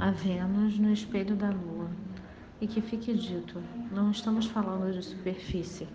a 0.00 0.10
Vênus 0.12 0.78
no 0.78 0.90
espelho 0.90 1.36
da 1.36 1.50
Lua. 1.50 1.90
E 2.58 2.66
que 2.66 2.80
fique 2.80 3.12
dito, 3.12 3.62
não 3.92 4.10
estamos 4.10 4.46
falando 4.46 4.90
de 4.90 5.04
superfície. 5.04 5.86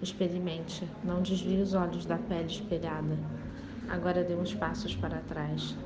Experimente, 0.00 0.88
não 1.04 1.20
desvie 1.20 1.60
os 1.60 1.74
olhos 1.74 2.06
da 2.06 2.16
pele 2.16 2.46
espelhada. 2.46 3.18
Agora 3.90 4.24
dê 4.24 4.34
uns 4.34 4.54
passos 4.54 4.96
para 4.96 5.18
trás. 5.28 5.76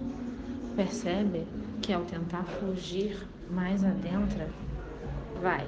Percebe 0.76 1.44
que 1.82 1.92
ao 1.92 2.04
tentar 2.04 2.44
fugir 2.44 3.26
mais 3.50 3.82
adentro, 3.82 4.46
vai. 5.42 5.66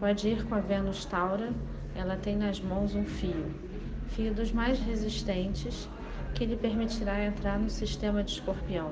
Pode 0.00 0.26
ir 0.26 0.44
com 0.46 0.56
a 0.56 0.60
Vênus 0.60 1.04
Taura, 1.04 1.52
ela 1.94 2.16
tem 2.16 2.36
nas 2.36 2.60
mãos 2.60 2.96
um 2.96 3.04
fio, 3.04 3.54
fio 4.08 4.34
dos 4.34 4.50
mais 4.50 4.80
resistentes, 4.80 5.88
que 6.34 6.44
lhe 6.44 6.56
permitirá 6.56 7.24
entrar 7.24 7.56
no 7.56 7.70
sistema 7.70 8.24
de 8.24 8.32
escorpião 8.32 8.90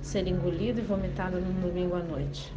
ser 0.00 0.26
engolido 0.26 0.80
e 0.80 0.84
vomitado 0.84 1.40
no 1.40 1.60
domingo 1.60 1.94
à 1.94 2.00
noite. 2.00 2.52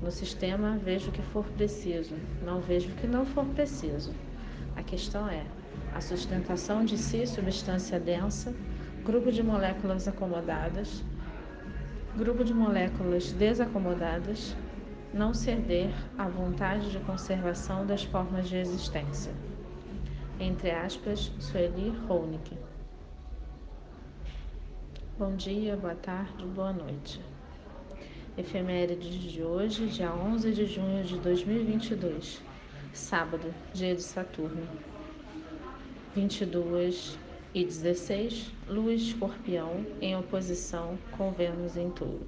No 0.00 0.10
sistema, 0.10 0.78
vejo 0.82 1.10
o 1.10 1.12
que 1.12 1.22
for 1.22 1.44
preciso, 1.56 2.14
não 2.44 2.60
vejo 2.60 2.88
o 2.88 2.94
que 2.94 3.06
não 3.06 3.24
for 3.24 3.44
preciso. 3.46 4.12
A 4.74 4.82
questão 4.82 5.28
é 5.28 5.44
a 5.94 6.00
sustentação 6.00 6.84
de 6.84 6.96
si, 6.96 7.26
substância 7.26 8.00
densa, 8.00 8.54
grupo 9.04 9.30
de 9.30 9.42
moléculas 9.42 10.08
acomodadas, 10.08 11.04
grupo 12.16 12.44
de 12.44 12.54
moléculas 12.54 13.32
desacomodadas, 13.32 14.56
não 15.12 15.34
ceder 15.34 15.90
à 16.16 16.26
vontade 16.28 16.90
de 16.90 16.98
conservação 17.00 17.86
das 17.86 18.02
formas 18.04 18.48
de 18.48 18.56
existência. 18.56 19.32
Entre 20.40 20.70
aspas, 20.70 21.30
Sueli 21.38 21.92
Honig. 22.08 22.71
Bom 25.18 25.36
dia, 25.36 25.76
boa 25.76 25.94
tarde, 25.94 26.42
boa 26.46 26.72
noite. 26.72 27.20
Efemérides 28.36 29.20
de 29.30 29.42
hoje, 29.42 29.86
dia 29.86 30.10
11 30.10 30.52
de 30.52 30.64
junho 30.64 31.04
de 31.04 31.18
2022, 31.18 32.40
sábado, 32.94 33.54
dia 33.74 33.94
de 33.94 34.02
Saturno. 34.02 34.66
22 36.16 37.18
e 37.54 37.62
16, 37.62 38.52
Lua 38.66 38.94
Escorpião 38.94 39.84
em 40.00 40.16
oposição 40.16 40.98
com 41.10 41.30
Vênus 41.30 41.76
em 41.76 41.90
Touro. 41.90 42.26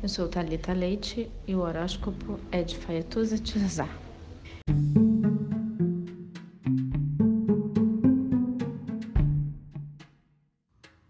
Eu 0.00 0.08
sou 0.08 0.28
Talita 0.28 0.72
Leite 0.72 1.28
e 1.48 1.54
o 1.56 1.60
horóscopo 1.60 2.38
é 2.52 2.62
de 2.62 2.76
Faetuza 2.78 3.38
Tirzar. 3.38 3.90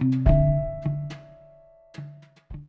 Thank 0.00 0.28
you. 0.28 0.37